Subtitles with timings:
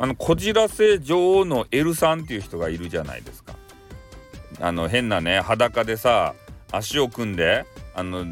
[0.00, 3.56] あのこじらせ女王のエルさんっていう人がいるじゃないですか。
[4.60, 6.34] あの変なね裸でさ
[6.70, 8.24] 足を組んであの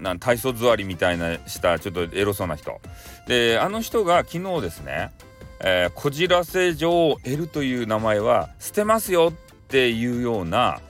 [0.00, 2.80] な体操座りみたいなしたちょっとエロそうな人。
[3.26, 5.12] であの人が昨日ですね、
[5.60, 10.80] えー、こじらせ女王 L という名前は捨てますよっていうような、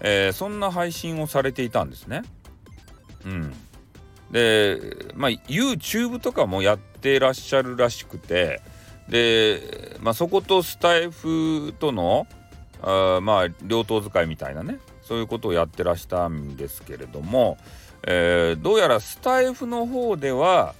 [0.00, 2.24] えー、そんな配信をされていたんですね。
[3.24, 3.54] うん、
[4.30, 8.60] でまあ YouTube とかもやってらっしゃるらしくて
[9.08, 12.26] で、まあ、そことスタイフとの
[12.82, 17.56] あまあ両党使いみたいなねそういうことをやってらしたんですけれども、
[18.06, 20.74] えー、どうやらスタイフの方では、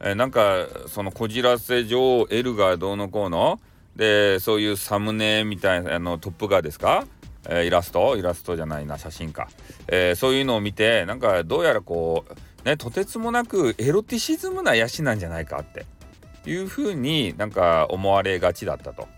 [0.00, 3.60] えー、なんかそのこじらせ上 L がどうのこうの
[3.96, 7.04] でそういうサムネみたいなあのトップ画ですか、
[7.48, 8.16] えー、イラスト？
[8.16, 9.48] イラストじゃないな写真か、
[9.88, 15.84] えー、そういうのを見てなんかどうやらこうねとてつもなくエロティシズムなヤシなんじゃないかって。
[16.46, 19.08] いうふうになんか思われがちだったと。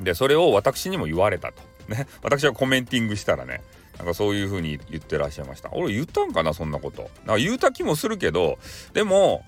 [0.00, 1.62] でそれを私にも言われたと。
[1.88, 2.06] ね。
[2.22, 3.62] 私はコメンティングしたらね。
[3.98, 5.70] なんかそういう風に言ってらっしゃいました。
[5.72, 7.10] 俺言ったんかなそんなこと。
[7.26, 8.58] なんか言うた気もするけど
[8.94, 9.44] でも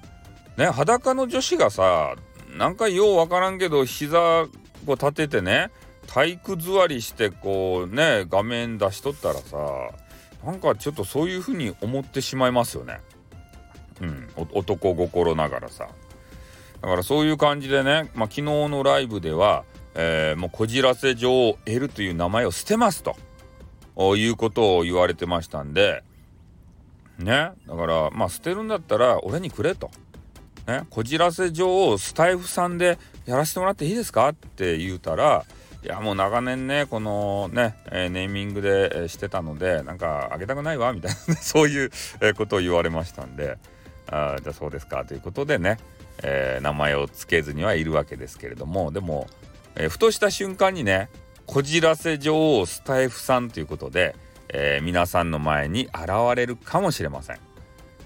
[0.57, 2.15] ね裸の女子がさ
[2.57, 4.47] なんかようわからんけど膝
[4.87, 5.71] こう立ててね
[6.07, 9.57] 体育座りしてこうね画面出しとったらさ
[10.45, 13.01] なんかちょっとそういう風に思ってしまいますよね。
[14.01, 14.29] うん。
[14.53, 15.89] 男心ながらさ。
[16.85, 19.65] だからそういう感じでね、まあ、昨日のライブでは
[19.97, 26.03] えー、もうこじらせ女王 L という名前を捨てますということを言われてましたんで
[27.17, 27.53] ね。
[27.69, 29.93] だからまあ捨てるんだったら俺にくれと。
[30.67, 34.31] ね、こじらせ女王スタイフさんでやらせてもらっていいですか？
[34.31, 35.45] って言うたら
[35.85, 43.59] いやもう長年ねこのね、えー、ネーミングで、えー、してたのでなんかあげたくないわみたいなそういう、えー、ことを言われましたんで
[44.09, 45.77] あじゃあそうですかということでね、
[46.23, 49.27] え名前を付けずにはいるわけですけれどもでも
[49.77, 51.09] えー、ふとした瞬間にね
[51.47, 54.17] こじらせ女王スタイフさんということで、
[54.49, 57.39] えー、皆さんの前に現れるかもしれません。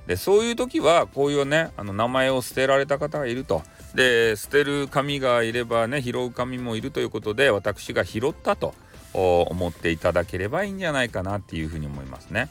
[0.07, 3.63] でそういう時はこういうねあの名前を捨てられた方がいると
[3.95, 8.75] で捨てる神がいればね拾う神もいるということで私が拾ったと
[9.13, 12.49] 思っていただければいいんじゃないかなっていうふうに思いますね。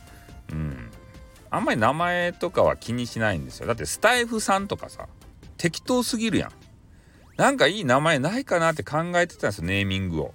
[0.51, 0.91] うん
[1.50, 3.67] あんまり名前とかは気にしないんですよ。
[3.67, 5.07] だってスタイフさんとかさ
[5.57, 6.51] 適当すぎるやん。
[7.38, 10.34] なんかいい名前ないかなって考えてたんですよネーミングを。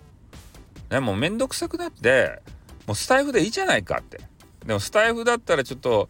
[0.91, 2.41] ねもうめんどくさくなって
[2.87, 4.21] もうスタイフでいいじゃないかって。
[4.67, 6.09] でもスタイフだったらちょっと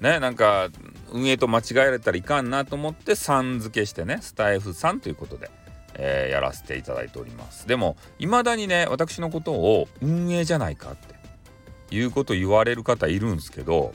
[0.00, 0.68] ねなんか
[1.12, 5.50] 運営と間違えられたらいかんなと思ってさん付けしてねスタイフさんということで、
[5.94, 13.94] えー、やらせていただいておりますでも未だにね私のことを運営じゃないかっていうこと言われる方いるんですけど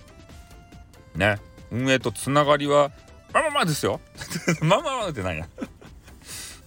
[1.15, 1.37] ね
[1.71, 2.91] 運営とつながりは
[3.33, 3.99] まあまあまあですよ。
[4.61, 5.47] まあまあまあってなんや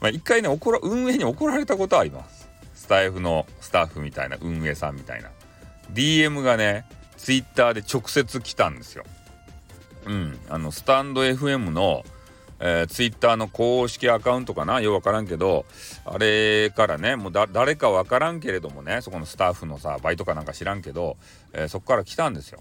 [0.01, 2.49] まあ、一回ね怒ら運営に怒られたことはあります。
[2.75, 5.31] スタイフのスタッフみたいな運営さんみたいな。
[5.93, 6.85] DM がね
[7.17, 9.05] ツイッターで直接来たんですよ。
[10.07, 10.39] うん。
[10.51, 12.05] あのスタンド FM の
[12.61, 14.81] えー、ツイッターの公式アカウントかな？
[14.81, 15.67] ようわからんけど
[16.05, 21.17] あれからねもう誰かわからんけれどもねそこのスタッフのさバイトかなんか知らんけど、
[21.53, 22.61] えー、そこから来たんですよ。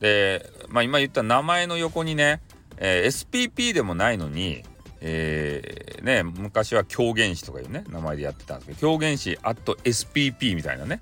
[0.00, 2.40] でまあ今言った名前の横にね、
[2.78, 4.62] えー、SPP でもないのに
[5.00, 11.00] えー、ね、昔は狂言師とかいうね名前でやってたんですけど狂言師 at SPP みたいなね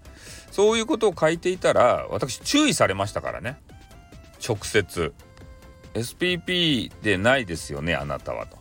[0.50, 3.58] そういうことを書いていたら私注意されましたからね
[4.46, 5.14] 直接
[5.94, 8.56] SPP でないですよねあなたはと。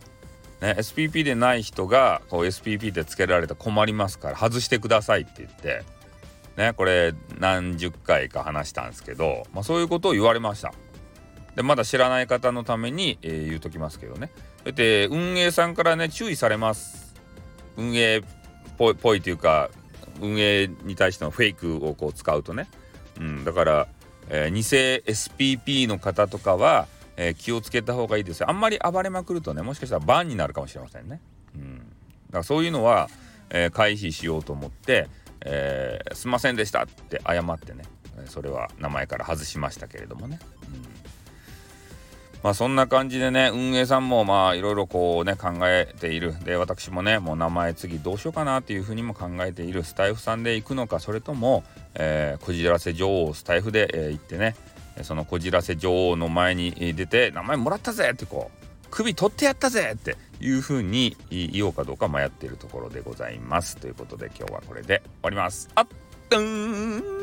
[0.62, 5.84] ね、SPP でない人がこう SPP でつけられたら困りますから外してくださいって言って
[6.56, 10.74] ねこれ何十回か話したんですけど、まあ、そういうことを言われました。
[11.56, 14.32] でまだ知らない方のために、えー、言うときますけどね。
[14.64, 17.14] だって運営さんからね注意されます。
[17.78, 18.24] 運営っ
[18.78, 19.70] ぽいぽいというか
[20.22, 22.68] 運営に対してのフェイクをこう使うとね、
[23.20, 23.88] うん、だから、
[24.30, 28.50] えー、偽 SPP の方とかは、えー、気をつけた方がいいですよ。
[28.50, 31.22] あんまり暴れまくるとねもしかしたらバンになるかもしれませんね、
[31.56, 33.10] うん、だからそういうのは、
[33.50, 35.08] えー、回避しようと思って、
[35.42, 37.84] えー、すいませんでしたって謝ってね。
[38.28, 40.95] それは名前から外しましたけれどもね、うん。
[42.46, 46.36] まあそんな感じでね運営さんもまあいろいろこうね考えている。
[46.44, 49.84] で私もねもう名前次どうしようかなっていうふうにも考えている。
[49.84, 51.64] スタイフさんで行くのかそれとも、
[51.96, 54.56] えー、こじらせ女王スタイフで、えー、行ってね
[55.02, 63.76] そのこじらせ女王の前に出て名前もらったぜってこう首取ってやったぜっていうふうに言おうかどうか迷っているところでございます。
[63.78, 65.68] ということで今日はこれで終わります。
[65.74, 65.88] あっ
[66.30, 67.15] うん。